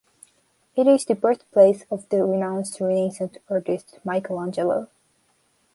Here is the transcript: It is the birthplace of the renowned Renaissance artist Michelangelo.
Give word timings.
It 0.75 0.87
is 0.87 1.05
the 1.05 1.13
birthplace 1.13 1.85
of 1.91 2.09
the 2.09 2.23
renowned 2.25 2.65
Renaissance 2.79 3.37
artist 3.47 3.99
Michelangelo. 4.03 4.89